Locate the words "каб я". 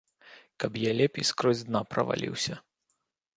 0.61-0.91